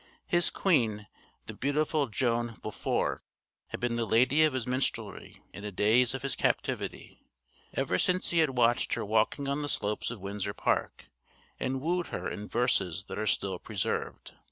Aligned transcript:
His 0.25 0.49
queen, 0.49 1.05
the 1.45 1.53
beautiful 1.53 2.07
Joan 2.07 2.55
Beaufort, 2.63 3.23
had 3.67 3.79
been 3.79 3.97
the 3.97 4.05
lady 4.07 4.43
of 4.43 4.53
his 4.53 4.65
minstrelsy 4.65 5.43
in 5.53 5.61
the 5.61 5.71
days 5.71 6.15
of 6.15 6.23
his 6.23 6.35
captivity, 6.35 7.27
ever 7.75 7.99
since 7.99 8.31
he 8.31 8.39
had 8.39 8.57
watched 8.57 8.95
her 8.95 9.05
walking 9.05 9.47
on 9.47 9.61
the 9.61 9.69
slopes 9.69 10.09
of 10.09 10.19
Windsor 10.19 10.55
Park, 10.55 11.09
and 11.59 11.81
wooed 11.81 12.07
her 12.07 12.27
in 12.27 12.47
verses 12.47 13.03
that 13.09 13.19
are 13.19 13.27
still 13.27 13.59
preserved. 13.59 14.33